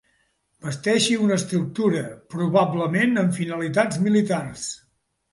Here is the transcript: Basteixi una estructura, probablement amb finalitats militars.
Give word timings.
Basteixi 0.67 1.17
una 1.25 1.35
estructura, 1.41 2.01
probablement 2.35 3.13
amb 3.25 3.37
finalitats 3.41 4.01
militars. 4.07 4.65